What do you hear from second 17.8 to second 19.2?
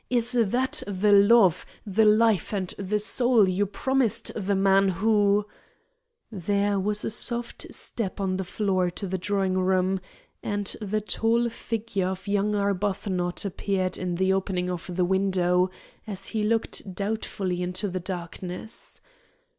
the darkness.